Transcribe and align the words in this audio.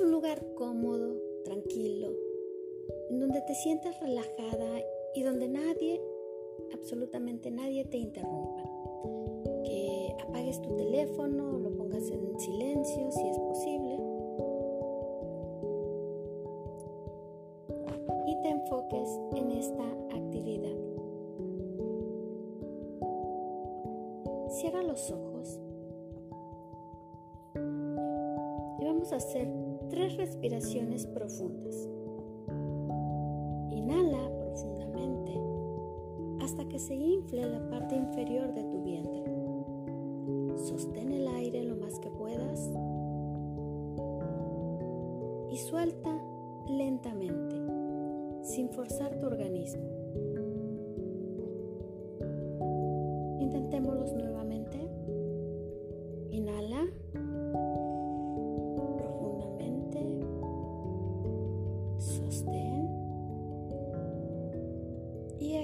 Un 0.00 0.12
lugar 0.12 0.44
cómodo, 0.54 1.16
tranquilo, 1.44 2.12
en 3.10 3.18
donde 3.18 3.40
te 3.40 3.54
sientas 3.56 3.98
relajada 3.98 4.80
y 5.12 5.24
donde 5.24 5.48
nadie, 5.48 6.00
absolutamente 6.72 7.50
nadie 7.50 7.84
te 7.84 7.96
interrumpa. 7.96 8.62
Que 9.64 10.14
apagues 10.20 10.62
tu 10.62 10.76
teléfono, 10.76 11.58
lo 11.58 11.74
pongas 11.76 12.08
en 12.10 12.38
silencio 12.38 13.10
si 13.10 13.28
es 13.28 13.38
posible. 13.38 13.98
Y 18.26 18.40
te 18.42 18.50
enfoques 18.50 19.20
en 19.34 19.50
esta 19.50 19.84
actividad. 20.14 20.78
Cierra 24.50 24.82
los 24.84 25.10
ojos 25.10 25.60
y 28.80 28.84
vamos 28.84 29.12
a 29.12 29.16
hacer 29.16 29.48
tres 29.88 30.16
respiraciones 30.16 31.06
profundas. 31.06 31.88
Inhala 33.70 34.30
profundamente 34.38 35.38
hasta 36.44 36.68
que 36.68 36.78
se 36.78 36.94
infle 36.94 37.46
la 37.46 37.68
parte 37.68 37.96
inferior 37.96 38.52
de 38.54 38.64
tu 38.64 38.82
vientre. 38.82 39.37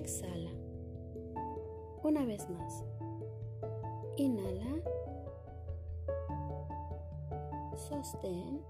Exhala. 0.04 0.50
Una 2.02 2.26
vez 2.26 2.48
más. 2.50 2.84
Inhala. 4.16 4.82
Sostén. 7.74 8.60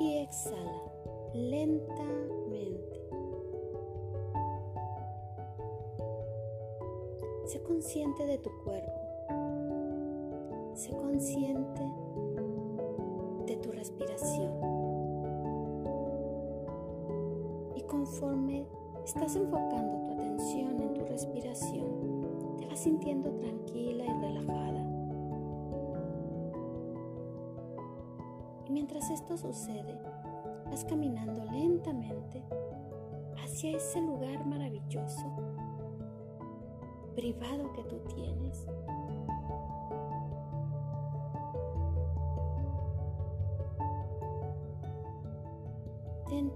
Y 0.00 0.18
exhala 0.18 0.82
lentamente. 1.34 3.08
Sé 7.44 7.62
consciente 7.62 8.24
de 8.24 8.38
tu 8.38 8.50
cuerpo. 8.64 9.00
Sé 10.74 10.90
consciente 10.90 11.82
tu 13.64 13.72
respiración. 13.72 14.84
conforme 17.86 18.66
estás 19.04 19.34
enfocando 19.36 19.98
tu 20.06 20.12
atención 20.12 20.80
en 20.80 20.94
tu 20.94 21.04
respiración, 21.06 22.56
te 22.58 22.66
vas 22.66 22.78
sintiendo 22.78 23.30
tranquila 23.30 24.04
y 24.04 24.20
relajada. 24.20 24.84
Y 28.66 28.72
mientras 28.72 29.08
esto 29.10 29.36
sucede, 29.36 29.98
vas 30.66 30.84
caminando 30.84 31.44
lentamente 31.44 32.44
hacia 33.42 33.76
ese 33.76 34.00
lugar 34.02 34.44
maravilloso, 34.44 35.24
privado 37.14 37.72
que 37.72 37.84
tú 37.84 38.00
tienes. 38.14 38.66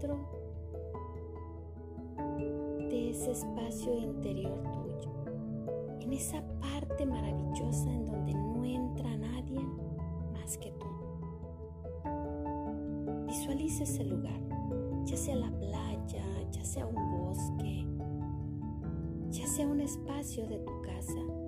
Dentro 0.01 0.39
ese 3.11 3.33
espacio 3.33 3.99
interior 3.99 4.63
tuyo, 4.63 5.11
en 6.01 6.13
esa 6.13 6.41
parte 6.61 7.05
maravillosa 7.05 7.91
en 7.91 8.07
donde 8.07 8.33
no 8.33 8.65
entra 8.65 9.17
nadie 9.17 9.61
más 10.33 10.57
que 10.59 10.71
tú. 10.73 10.87
Visualiza 13.27 13.83
ese 13.83 14.05
lugar, 14.05 14.41
ya 15.05 15.17
sea 15.17 15.35
la 15.35 15.51
playa, 15.51 16.25
ya 16.53 16.65
sea 16.65 16.87
un 16.87 16.95
bosque, 17.19 17.85
ya 19.31 19.47
sea 19.49 19.67
un 19.67 19.81
espacio 19.81 20.47
de 20.47 20.59
tu 20.61 20.83
casa. 20.83 21.48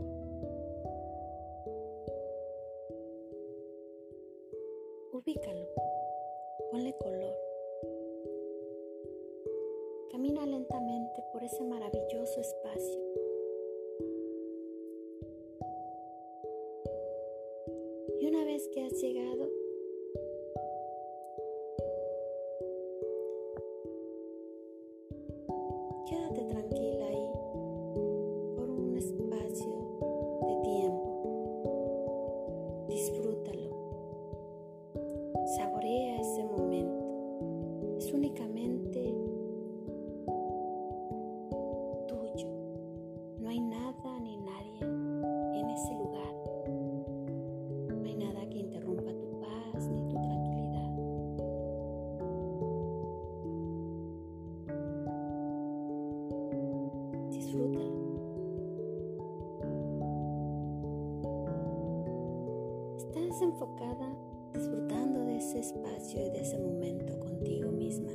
Disfrutando 64.53 65.25
de 65.25 65.37
ese 65.37 65.61
espacio 65.61 66.27
y 66.27 66.31
de 66.31 66.41
ese 66.41 66.59
momento 66.59 67.19
contigo 67.19 67.71
misma. 67.71 68.11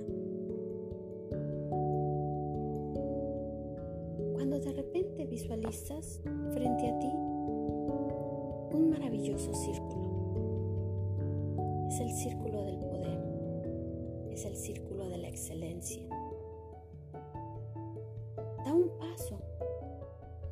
Cuando 4.33 4.59
de 4.59 4.73
repente 4.73 5.25
visualizas 5.25 6.21
frente 6.53 6.89
a 6.89 6.99
ti 6.99 7.11
un 8.73 8.89
maravilloso 8.89 9.53
círculo. 9.53 10.05
Es 11.89 11.99
el 11.99 12.11
círculo 12.11 12.63
del 12.63 12.77
poder. 12.77 13.19
Es 14.31 14.45
el 14.45 14.55
círculo 14.55 15.07
de 15.09 15.17
la 15.17 15.29
excelencia. 15.29 16.03
Da 18.65 18.73
un 18.73 18.89
paso 18.99 19.39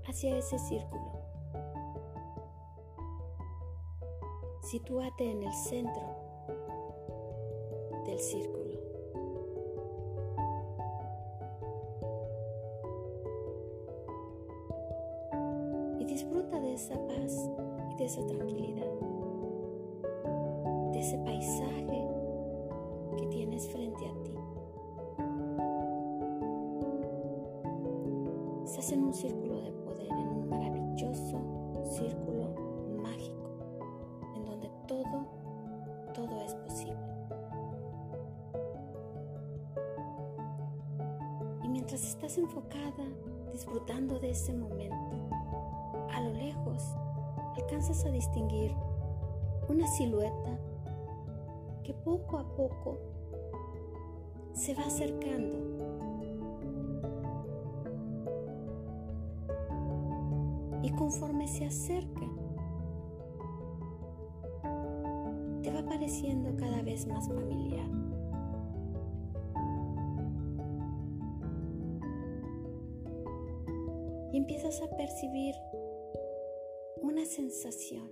hacia 0.06 0.38
ese 0.38 0.58
círculo. 0.60 1.23
Sitúate 4.74 5.30
en 5.30 5.44
el 5.44 5.54
centro 5.54 6.02
del 8.08 8.18
círculo. 8.18 8.80
Y 16.00 16.06
disfruta 16.06 16.60
de 16.60 16.74
esa 16.74 16.96
paz 17.06 17.52
y 17.92 17.96
de 17.98 18.06
esa 18.06 18.26
tranquilidad, 18.26 18.92
de 20.92 21.00
ese 21.00 21.20
paisaje 21.20 22.08
que 23.20 23.28
tienes 23.28 23.68
frente 23.68 24.08
a 24.08 24.24
ti. 24.24 24.36
Estás 28.64 28.92
en 28.92 29.04
un 29.04 29.14
círculo 29.14 29.62
de 29.62 29.72
poder, 29.72 29.83
enfocada, 42.38 43.06
disfrutando 43.52 44.20
de 44.20 44.32
ese 44.32 44.54
momento, 44.54 45.16
a 46.12 46.22
lo 46.22 46.34
lejos 46.34 46.84
alcanzas 47.56 48.06
a 48.06 48.10
distinguir 48.10 48.74
una 49.70 49.88
silueta 49.88 50.60
que 51.84 51.94
poco 51.94 52.38
a 52.38 52.56
poco 52.56 52.98
se 54.54 54.74
va 54.74 54.84
acercando 54.84 55.58
y 60.82 60.90
conforme 60.92 61.48
se 61.48 61.66
acerca, 61.66 62.28
te 65.62 65.72
va 65.72 65.84
pareciendo 65.84 66.56
cada 66.58 66.82
vez 66.82 67.08
más 67.08 67.28
familiar. 67.28 68.03
Empiezas 74.44 74.82
a 74.82 74.90
percibir 74.98 75.56
una 77.02 77.26
sensación 77.26 78.12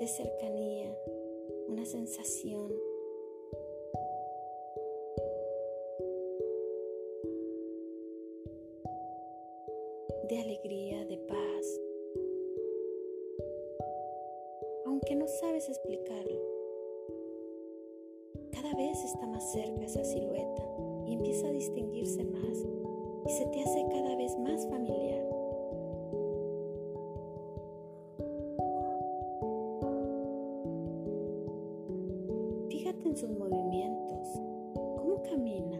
de 0.00 0.06
cercanía, 0.08 0.96
una 1.68 1.84
sensación 1.84 2.72
de 10.26 10.38
alegría, 10.38 11.04
de 11.04 11.18
paz, 11.18 11.80
aunque 14.86 15.16
no 15.16 15.28
sabes 15.28 15.68
explicarlo. 15.68 16.40
Cada 18.52 18.74
vez 18.74 19.04
está 19.04 19.26
más 19.26 19.52
cerca 19.52 19.84
esa 19.84 20.02
silueta 20.02 20.64
y 21.06 21.12
empieza 21.12 21.46
a 21.46 21.52
distinguirse 21.52 22.24
más 22.24 22.79
y 23.26 23.30
se 23.30 23.46
te 23.46 23.62
hace 23.62 23.84
cada 23.90 24.16
vez 24.16 24.36
más 24.38 24.66
familiar. 24.68 25.24
Fíjate 32.68 33.08
en 33.08 33.16
sus 33.16 33.30
movimientos, 33.30 34.40
cómo 34.96 35.22
camina, 35.22 35.78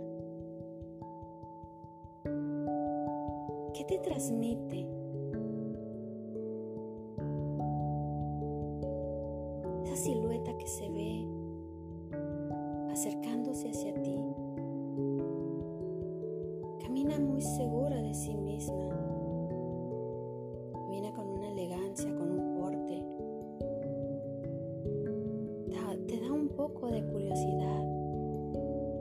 qué 3.75 3.85
te 3.85 3.99
transmite. 3.99 4.87
Esa 9.85 9.97
silueta 9.97 10.57
que 10.59 10.67
se 10.67 10.89
ve 10.91 11.27
acercándose 12.91 13.71
hacia 13.71 13.95
ti. 14.03 14.40
Muy 17.41 17.57
segura 17.57 18.03
de 18.03 18.13
sí 18.13 18.37
misma. 18.37 18.89
Camina 20.75 21.11
con 21.15 21.27
una 21.27 21.49
elegancia, 21.49 22.15
con 22.15 22.31
un 22.31 22.55
porte. 22.55 23.07
Te 26.07 26.21
da 26.21 26.33
un 26.33 26.49
poco 26.49 26.91
de 26.91 27.03
curiosidad 27.07 27.85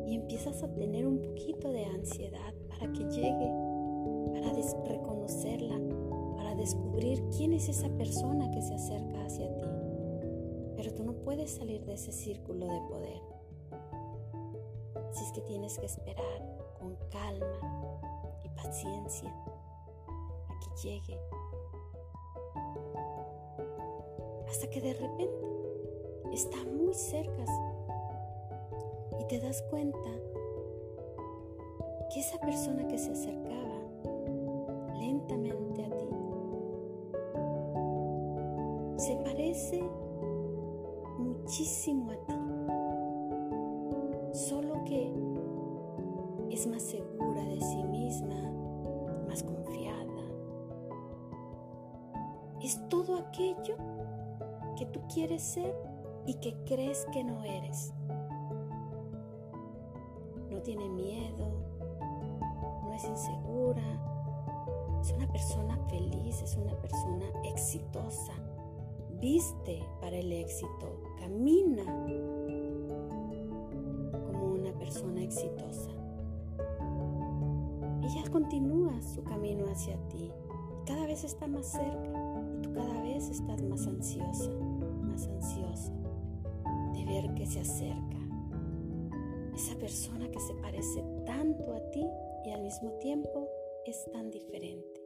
y 0.07 0.15
empiezas 0.15 0.63
a 0.63 0.67
tener 0.73 1.05
un 1.05 1.19
poquito 1.21 1.69
de 1.71 1.83
ansiedad 1.85 2.53
para 2.69 2.89
que 2.93 3.03
llegue, 3.09 3.51
para 4.31 4.53
reconocerla, 4.87 5.77
para 6.37 6.55
descubrir 6.55 7.21
quién 7.35 7.51
es 7.53 7.67
esa 7.67 7.89
persona 7.89 8.51
que 8.51 8.61
se 8.61 8.75
acerca 8.75 9.25
hacia 9.25 9.53
ti. 9.57 9.67
Pero 10.77 10.93
tú 10.93 11.03
no 11.03 11.13
puedes 11.13 11.51
salir 11.51 11.83
de 11.85 11.95
ese 11.95 12.13
círculo 12.13 12.67
de 12.67 12.79
poder. 12.87 13.21
Así 15.09 15.25
es 15.25 15.31
que 15.33 15.41
tienes 15.41 15.77
que 15.77 15.87
esperar 15.87 16.57
con 16.79 16.95
calma 17.09 17.99
y 18.69 18.71
paciencia 18.71 19.33
a 20.47 20.59
que 20.59 20.87
llegue. 20.87 21.19
Hasta 24.47 24.69
que 24.69 24.81
de 24.81 24.93
repente 24.93 26.33
está 26.33 26.57
muy 26.65 26.93
cerca 26.93 27.45
y 29.19 29.25
te 29.25 29.39
das 29.39 29.63
cuenta 29.71 30.09
que 32.13 32.19
esa 32.19 32.39
persona 32.39 32.87
que 32.87 32.97
se 32.99 33.11
acercaba 33.11 33.79
lentamente 34.99 35.85
a 35.85 35.89
ti 35.89 36.09
se 38.97 39.15
parece 39.15 39.83
muchísimo 41.17 42.11
a 42.11 42.18
Es 52.61 52.79
todo 52.89 53.17
aquello 53.17 53.77
que 54.77 54.85
tú 54.87 55.01
quieres 55.13 55.41
ser 55.41 55.73
y 56.25 56.33
que 56.35 56.55
crees 56.65 57.05
que 57.13 57.23
no 57.23 57.43
eres. 57.43 57.93
No 60.49 60.61
tiene 60.61 60.89
miedo, 60.89 61.47
no 62.83 62.93
es 62.93 63.05
insegura, 63.05 63.81
es 65.01 65.11
una 65.13 65.31
persona 65.31 65.77
feliz, 65.89 66.41
es 66.41 66.57
una 66.57 66.73
persona 66.81 67.25
exitosa, 67.45 68.33
viste 69.21 69.81
para 70.01 70.17
el 70.17 70.31
éxito, 70.33 71.01
camina 71.17 71.85
como 74.11 74.53
una 74.53 74.73
persona 74.73 75.23
exitosa. 75.23 75.91
Ella 78.03 78.29
continúa 78.31 79.01
su 79.01 79.23
camino 79.23 79.65
hacia 79.71 79.95
ti 80.09 80.31
cada 80.89 81.05
vez 81.05 81.23
está 81.23 81.45
más 81.45 81.67
cerca 81.67 82.28
cada 82.79 83.01
vez 83.01 83.29
estás 83.29 83.61
más 83.63 83.85
ansiosa, 83.87 84.49
más 85.01 85.27
ansioso 85.27 85.91
de 86.93 87.05
ver 87.05 87.33
que 87.35 87.45
se 87.45 87.59
acerca. 87.59 88.17
Esa 89.53 89.77
persona 89.77 90.31
que 90.31 90.39
se 90.39 90.53
parece 90.55 91.03
tanto 91.25 91.73
a 91.73 91.91
ti 91.91 92.05
y 92.45 92.51
al 92.51 92.61
mismo 92.61 92.91
tiempo 92.99 93.49
es 93.85 94.09
tan 94.13 94.31
diferente. 94.31 95.01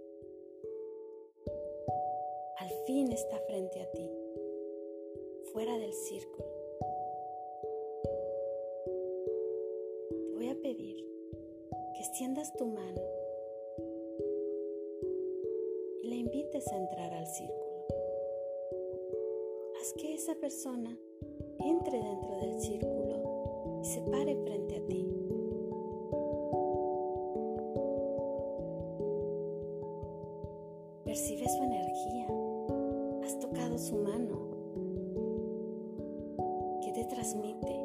Al 2.60 2.70
fin 2.86 3.12
está 3.12 3.40
frente 3.48 3.82
a 3.82 3.92
ti, 3.92 4.08
fuera 5.52 5.76
del 5.80 5.94
círculo. 5.94 6.48
Te 10.10 10.36
voy 10.36 10.50
a 10.50 10.62
pedir 10.62 11.04
extiendas 12.00 12.56
tu 12.56 12.68
mano 12.68 13.02
y 16.04 16.08
le 16.08 16.16
invites 16.18 16.68
a 16.68 16.78
entrar 16.78 17.12
al 17.14 17.26
círculo. 17.26 17.63
Que 20.24 20.32
esa 20.32 20.40
persona 20.40 20.98
entre 21.60 22.02
dentro 22.02 22.38
del 22.38 22.58
círculo 22.62 23.82
y 23.82 23.86
se 23.86 24.00
pare 24.04 24.38
frente 24.38 24.78
a 24.78 24.88
ti. 24.88 25.06
Percibe 31.04 31.46
su 31.50 31.64
energía. 31.64 32.28
Has 33.26 33.38
tocado 33.40 33.78
su 33.78 33.98
mano. 33.98 34.48
¿Qué 36.82 36.94
te 36.94 37.04
transmite? 37.04 37.83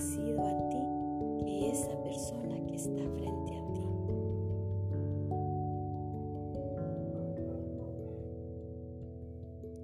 Parecido 0.00 0.46
a 0.46 0.68
ti 0.70 1.44
que 1.44 1.70
esa 1.70 1.94
persona 2.02 2.56
que 2.66 2.74
está 2.74 3.02
frente 3.18 3.52
a 3.54 3.72
ti. 3.74 3.86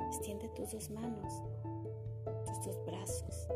Extiende 0.06 0.48
tus 0.56 0.72
dos 0.72 0.90
manos, 0.90 1.42
tus 2.46 2.64
dos 2.64 2.86
brazos. 2.86 3.48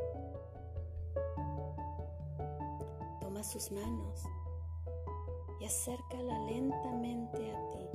Toma 3.21 3.43
sus 3.43 3.73
manos 3.73 4.23
y 5.61 5.65
acércala 5.65 6.41
lentamente 6.41 7.53
a 7.53 7.71
ti 7.71 7.89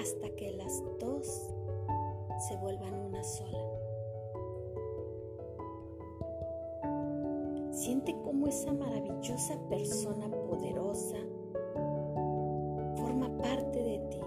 hasta 0.00 0.30
que 0.36 0.52
las 0.52 0.80
dos 1.00 1.26
se 2.48 2.56
vuelvan 2.58 2.94
una 2.94 3.24
sola. 3.24 3.75
Siente 7.86 8.16
cómo 8.24 8.48
esa 8.48 8.72
maravillosa 8.72 9.54
persona 9.68 10.28
poderosa 10.28 11.18
forma 12.96 13.28
parte 13.38 13.78
de 13.80 13.98
ti, 14.10 14.20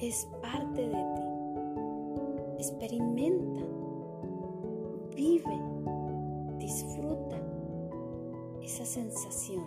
es 0.00 0.28
parte 0.42 0.80
de 0.80 0.88
ti. 1.14 1.22
Experimenta, 2.58 3.60
vive, 5.14 5.60
disfruta 6.58 7.36
esa 8.60 8.84
sensación. 8.84 9.62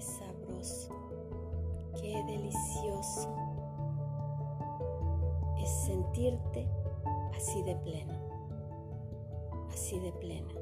Sabroso, 0.00 0.27
sentirte 6.08 6.66
así 7.36 7.62
de 7.62 7.74
pleno, 7.76 8.14
así 9.70 9.98
de 10.00 10.12
plena. 10.12 10.54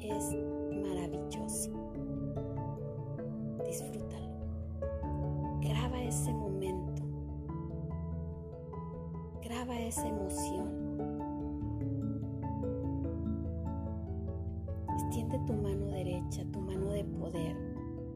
Es 0.00 0.34
maravilloso. 0.82 1.70
Disfrútalo. 3.64 4.28
Graba 5.60 6.02
ese 6.02 6.32
momento. 6.32 7.02
Graba 9.42 9.78
esa 9.80 10.06
emoción. 10.08 10.98
Extiende 14.94 15.38
tu 15.46 15.52
mano 15.54 15.86
derecha, 15.86 16.44
tu 16.52 16.60
mano 16.60 16.90
de 16.90 17.04
poder. 17.04 17.56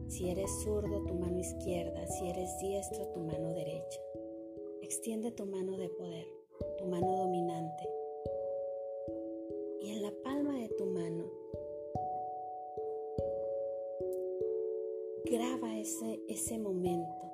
Si 0.07 0.29
eres 0.29 0.51
zurdo, 0.63 1.03
tu 1.05 1.13
mano 1.15 1.39
izquierda. 1.39 2.05
Si 2.07 2.29
eres 2.29 2.57
diestro, 2.59 3.05
tu 3.07 3.19
mano 3.21 3.49
derecha. 3.53 4.02
Extiende 5.03 5.31
tu 5.31 5.45
mano 5.45 5.75
de 5.75 5.89
poder, 5.89 6.25
tu 6.77 6.85
mano 6.85 7.17
dominante. 7.17 7.83
Y 9.81 9.91
en 9.91 10.01
la 10.01 10.13
palma 10.23 10.57
de 10.57 10.69
tu 10.77 10.85
mano, 10.85 11.25
graba 15.25 15.77
ese, 15.77 16.21
ese 16.29 16.57
momento. 16.57 17.25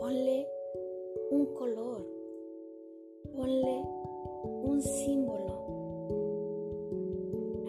Ponle 0.00 0.48
un 1.30 1.44
color, 1.52 2.06
ponle 3.36 3.84
un 4.64 4.80
símbolo 4.80 5.52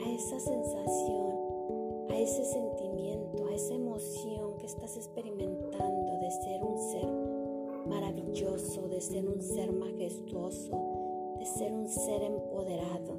a 0.02 0.10
esa 0.16 0.40
sensación, 0.40 1.23
ese 2.24 2.46
sentimiento, 2.46 3.46
a 3.48 3.54
esa 3.54 3.74
emoción 3.74 4.56
que 4.58 4.66
estás 4.66 4.96
experimentando 4.96 6.20
de 6.22 6.32
ser 6.32 6.64
un 6.64 6.78
ser 6.78 7.10
maravilloso, 7.86 8.88
de 8.88 9.02
ser 9.02 9.28
un 9.28 9.42
ser 9.42 9.74
majestuoso, 9.74 11.36
de 11.38 11.46
ser 11.46 11.74
un 11.74 11.90
ser 11.90 12.24
empoderado. 12.24 13.18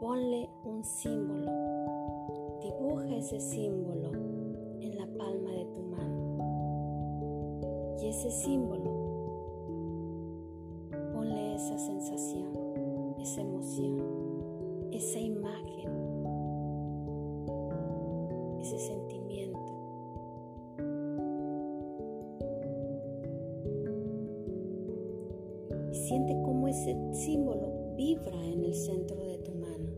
Ponle 0.00 0.50
un 0.64 0.82
símbolo, 0.82 1.48
dibuja 2.60 3.16
ese 3.16 3.38
símbolo 3.38 4.10
en 4.80 4.98
la 4.98 5.06
palma 5.06 5.52
de 5.52 5.64
tu 5.66 5.80
mano. 5.82 6.38
Y 8.02 8.08
ese 8.08 8.32
símbolo, 8.32 8.90
ponle 11.12 11.54
esa 11.54 11.78
sensación, 11.78 12.48
esa 13.20 13.42
emoción, 13.42 14.90
esa 14.90 15.20
imagen, 15.20 16.01
siente 26.12 26.36
cómo 26.42 26.68
ese 26.68 26.94
símbolo 27.14 27.94
vibra 27.96 28.34
en 28.44 28.64
el 28.66 28.74
centro 28.74 29.16
de 29.16 29.38
tu 29.38 29.52
mano. 29.52 29.88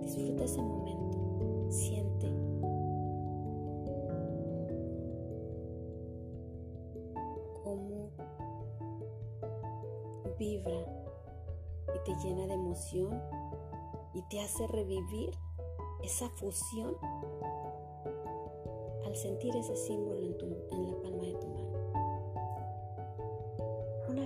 Disfruta 0.00 0.44
ese 0.44 0.62
momento. 0.62 1.18
Siente. 1.70 2.28
Cómo 7.64 8.10
vibra 10.38 10.78
y 11.96 12.04
te 12.04 12.14
llena 12.22 12.46
de 12.46 12.54
emoción 12.54 13.20
y 14.14 14.22
te 14.30 14.40
hace 14.40 14.68
revivir 14.68 15.30
esa 16.04 16.28
fusión 16.28 16.94
al 19.04 19.16
sentir 19.16 19.56
ese 19.56 19.74
símbolo 19.74 20.22
en, 20.22 20.38
tu, 20.38 20.46
en 20.70 20.86
la 20.86 21.02
palma 21.02 21.24
de 21.24 21.32
tu 21.32 21.48
mano. 21.48 21.57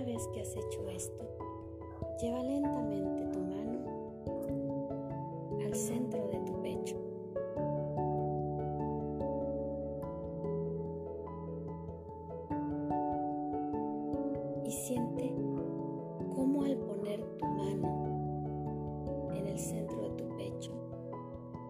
Una 0.03 0.11
vez 0.15 0.27
que 0.33 0.41
has 0.41 0.53
hecho 0.57 0.89
esto, 0.89 1.23
lleva 2.19 2.43
lentamente 2.43 3.25
tu 3.27 3.39
mano 3.39 3.79
al 5.63 5.73
centro 5.73 6.27
de 6.27 6.39
tu 6.39 6.61
pecho. 6.61 6.97
Y 14.65 14.71
siente 14.71 15.33
cómo 16.35 16.63
al 16.63 16.75
poner 16.75 17.23
tu 17.37 17.45
mano 17.45 19.31
en 19.33 19.47
el 19.47 19.57
centro 19.57 20.01
de 20.01 20.09
tu 20.17 20.27
pecho, 20.35 20.73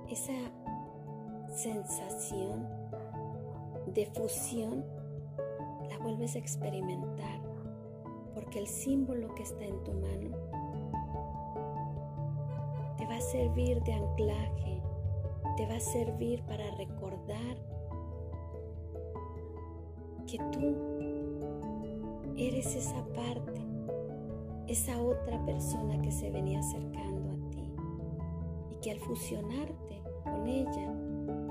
esa 0.09 0.33
sensación 1.55 2.67
de 3.93 4.07
fusión 4.07 4.83
la 5.87 5.99
vuelves 5.99 6.35
a 6.35 6.39
experimentar 6.39 7.12
porque 8.53 8.59
el 8.59 8.67
símbolo 8.67 9.33
que 9.33 9.41
está 9.41 9.65
en 9.65 9.83
tu 9.83 9.93
mano 9.93 10.37
te 12.97 13.05
va 13.07 13.15
a 13.15 13.21
servir 13.21 13.81
de 13.81 13.93
anclaje, 13.93 14.79
te 15.57 15.65
va 15.65 15.75
a 15.75 15.79
servir 15.79 16.43
para 16.43 16.69
recordar 16.75 17.57
que 20.27 20.37
tú 20.51 20.75
eres 22.37 22.75
esa 22.75 23.03
parte, 23.15 23.59
esa 24.67 25.01
otra 25.01 25.43
persona 25.45 25.99
que 26.03 26.11
se 26.11 26.29
venía 26.29 26.59
acercando 26.59 27.31
a 27.31 27.49
ti 27.49 27.73
y 28.69 28.75
que 28.81 28.91
al 28.91 28.99
fusionarte 28.99 30.03
con 30.23 30.45
ella 30.45 30.93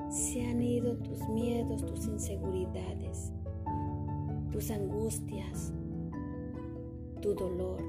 se 0.09 0.47
han 0.47 0.63
ido 0.63 0.97
tus 0.99 1.29
miedos, 1.31 1.85
tus 1.85 2.07
inseguridades, 2.07 3.33
tus 4.53 4.71
angustias, 4.71 5.73
tu 7.23 7.35
dolor. 7.35 7.81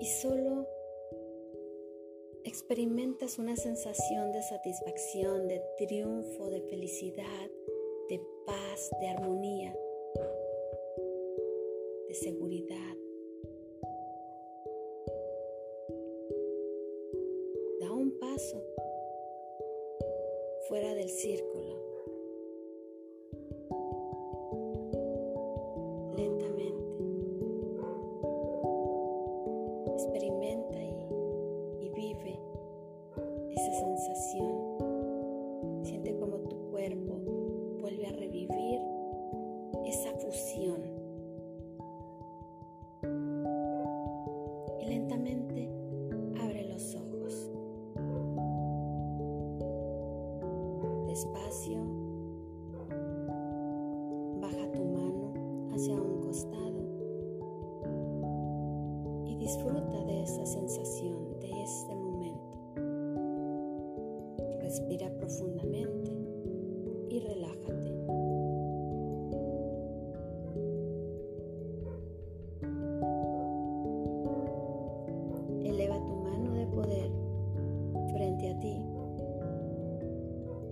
Y 0.00 0.06
solo 0.06 0.66
experimentas 2.44 3.38
una 3.38 3.56
sensación 3.56 4.32
de 4.32 4.42
satisfacción, 4.42 5.48
de 5.48 5.60
triunfo, 5.76 6.48
de 6.48 6.62
felicidad, 6.62 7.50
de 8.08 8.20
paz, 8.46 8.90
de 9.00 9.08
armonía, 9.08 9.76
de 12.08 12.14
seguridad. 12.14 12.96
Da 17.80 17.92
un 17.92 18.16
paso 18.20 18.62
fuera 20.68 20.94
del 20.94 21.10
círculo. 21.10 21.75
Y 40.58 40.72
lentamente 44.86 45.35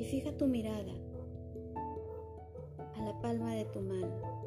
fija 0.05 0.37
tu 0.37 0.47
mirada 0.47 0.93
a 2.97 3.03
la 3.03 3.21
palma 3.21 3.55
de 3.55 3.65
tu 3.67 3.81
mano. 3.81 4.45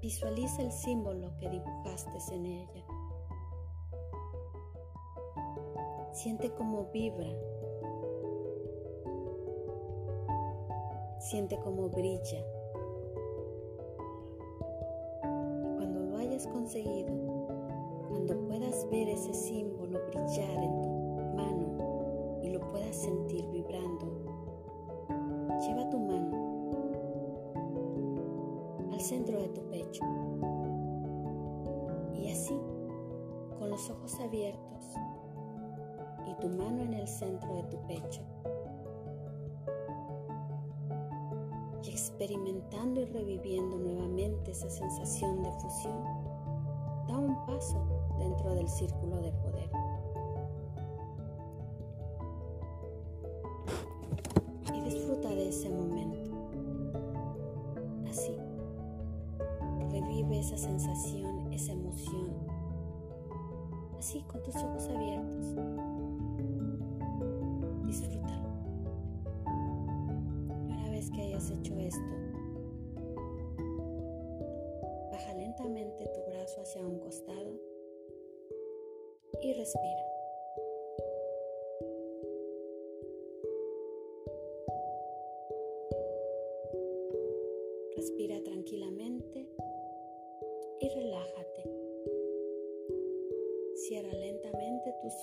Visualiza 0.00 0.62
el 0.62 0.72
símbolo 0.72 1.30
que 1.38 1.48
dibujaste 1.48 2.18
en 2.34 2.46
ella. 2.46 2.84
Siente 6.12 6.50
cómo 6.50 6.88
vibra. 6.92 7.30
Siente 11.20 11.58
cómo 11.60 11.88
brilla. 11.88 12.44
Cuando 15.76 16.00
lo 16.00 16.16
hayas 16.16 16.46
conseguido, 16.48 17.12
cuando 18.08 18.38
puedas 18.46 18.88
ver 18.90 19.08
ese 19.08 19.34
símbolo 19.34 20.00
brillar 20.06 20.62
en 20.62 20.82
tu 20.82 20.87
y 22.98 23.00
sentir 23.00 23.46
vibrando, 23.50 24.06
lleva 25.60 25.88
tu 25.88 26.00
mano 26.00 26.36
al 28.92 29.00
centro 29.00 29.40
de 29.40 29.48
tu 29.50 29.60
pecho. 29.68 30.04
Y 32.14 32.30
así, 32.30 32.58
con 33.58 33.70
los 33.70 33.88
ojos 33.90 34.18
abiertos 34.20 34.96
y 36.26 36.34
tu 36.40 36.48
mano 36.48 36.82
en 36.82 36.94
el 36.94 37.06
centro 37.06 37.54
de 37.54 37.62
tu 37.64 37.80
pecho, 37.86 38.22
experimentando 41.84 43.00
y 43.00 43.04
reviviendo 43.04 43.78
nuevamente 43.78 44.50
esa 44.50 44.68
sensación 44.68 45.44
de 45.44 45.52
fusión, 45.52 46.02
da 47.06 47.16
un 47.16 47.46
paso 47.46 47.80
dentro 48.18 48.54
del 48.54 48.68
círculo 48.68 49.18
de. 49.18 49.47
Así, 64.58 64.66
con 64.66 64.74
tus 64.74 64.84
ojos 64.84 64.96
abiertos. 64.96 65.18
hecho 71.50 71.78
esto, 71.78 72.00
baja 75.10 75.34
lentamente 75.34 76.04
tu 76.08 76.30
brazo 76.30 76.60
hacia 76.60 76.84
un 76.84 76.98
costado 76.98 77.58
y. 79.42 79.52
Respira 79.54 80.07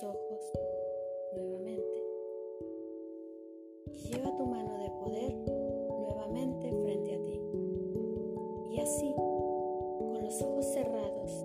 ojos 0.06 0.52
nuevamente. 1.34 2.02
Lleva 4.08 4.36
tu 4.36 4.46
mano 4.46 4.78
de 4.78 4.90
poder 4.90 5.56
frente 6.72 7.14
a 7.14 7.22
ti. 7.22 7.40
Y 8.70 8.80
así, 8.80 9.14
con 9.14 10.22
los 10.22 10.42
ojos 10.42 10.64
cerrados, 10.66 11.44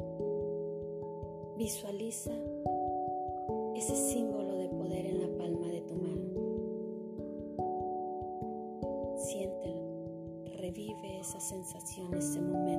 visualiza 1.58 2.32
ese 3.76 3.96
símbolo 3.96 4.58
de 4.58 4.70
poder 4.70 5.06
en 5.06 5.22
la 5.22 5.38
palma 5.38 5.68
de 5.68 5.82
tu 5.82 5.96
mano. 5.96 6.22
Siéntelo, 9.18 9.82
revive 10.58 11.20
esa 11.20 11.40
sensación, 11.40 12.14
ese 12.14 12.42
momento 12.42 12.71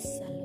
Cuando 0.00 0.37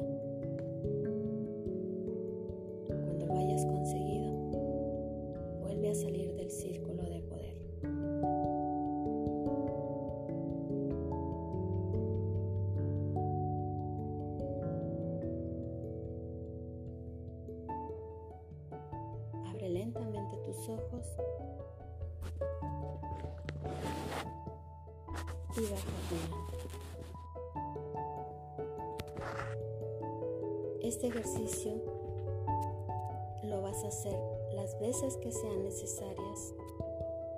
lo 33.44 33.62
vas 33.62 33.82
a 33.86 33.88
hacer 33.88 34.20
las 34.54 34.78
veces 34.80 35.16
que 35.18 35.32
sean 35.32 35.64
necesarias 35.64 36.54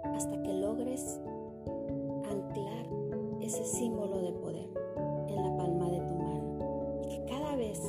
hasta 0.03 0.41
que 0.41 0.53
logres 0.53 1.19
anclar 2.29 2.87
ese 3.41 3.63
símbolo 3.63 4.21
de 4.21 4.31
poder 4.31 4.69
en 5.27 5.35
la 5.35 5.57
palma 5.57 5.89
de 5.91 5.99
tu 5.99 6.15
mano. 6.15 7.01
Y 7.03 7.09
que 7.09 7.25
cada 7.25 7.55
vez 7.55 7.79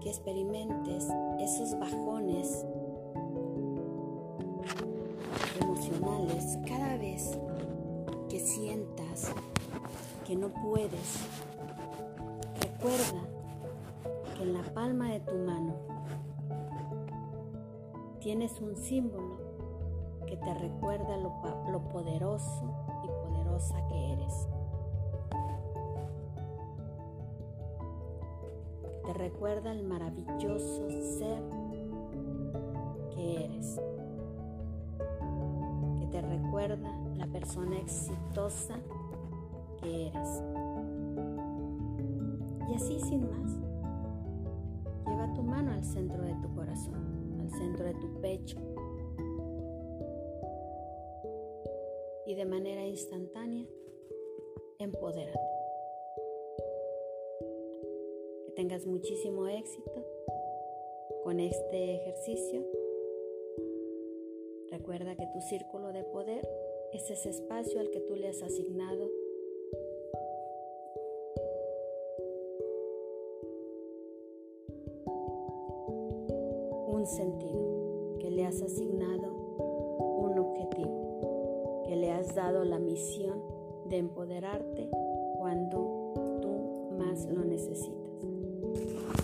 que 0.00 0.08
experimentes 0.08 1.08
esos 1.40 1.78
bajones 1.78 2.64
emocionales, 5.60 6.58
cada 6.66 6.96
vez 6.96 7.38
que 8.30 8.40
sientas 8.40 9.30
que 10.26 10.36
no 10.36 10.48
puedes, 10.48 11.18
recuerda 12.62 13.23
palma 14.74 15.08
de 15.10 15.20
tu 15.20 15.34
mano 15.36 15.94
tienes 18.24 18.58
un 18.62 18.74
símbolo 18.74 19.36
que 20.26 20.38
te 20.38 20.54
recuerda 20.54 21.18
lo, 21.18 21.82
poderoso 21.92 22.64
y 23.04 23.06
poderosa 23.06 23.86
que 23.86 24.12
eres. 24.14 24.48
Te 29.04 29.12
recuerda 29.12 29.72
el 29.72 29.84
maravilloso 29.84 30.88
ser 31.18 31.42
que 33.14 33.44
eres. 33.44 33.78
Que 36.00 36.06
te 36.06 36.22
recuerda 36.22 36.90
la 37.16 37.26
persona 37.26 37.76
exitosa 37.76 38.78
que 39.82 40.06
eres. 40.06 40.42
Y 42.70 42.74
así 42.74 42.98
sin 43.00 43.28
más 43.30 43.63
centro 45.94 46.24
de 46.24 46.34
tu 46.42 46.52
corazón, 46.56 47.38
al 47.40 47.50
centro 47.50 47.84
de 47.84 47.94
tu 47.94 48.20
pecho. 48.20 48.58
Y 52.26 52.34
de 52.34 52.44
manera 52.44 52.84
instantánea, 52.84 53.64
empodérate. 54.80 55.38
Que 58.46 58.52
tengas 58.56 58.86
muchísimo 58.86 59.46
éxito 59.46 60.04
con 61.22 61.38
este 61.38 61.94
ejercicio. 61.94 62.66
Recuerda 64.70 65.14
que 65.14 65.26
tu 65.32 65.40
círculo 65.42 65.92
de 65.92 66.02
poder 66.02 66.48
es 66.92 67.08
ese 67.08 67.30
espacio 67.30 67.78
al 67.78 67.90
que 67.90 68.00
tú 68.00 68.16
le 68.16 68.28
has 68.28 68.42
asignado 68.42 69.08
sentido, 77.14 78.16
que 78.18 78.30
le 78.30 78.44
has 78.44 78.60
asignado 78.60 79.32
un 80.18 80.38
objetivo, 80.38 81.82
que 81.86 81.96
le 81.96 82.10
has 82.10 82.34
dado 82.34 82.64
la 82.64 82.78
misión 82.78 83.40
de 83.88 83.98
empoderarte 83.98 84.88
cuando 85.38 86.12
tú 86.40 86.96
más 86.98 87.26
lo 87.26 87.44
necesitas. 87.44 89.23